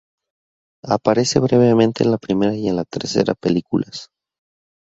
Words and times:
Aparece 0.83 1.37
brevemente 1.39 2.03
en 2.03 2.09
la 2.09 2.17
primera 2.17 2.55
y 2.55 2.67
la 2.71 2.85
tercera 2.85 3.35
películas. 3.35 4.09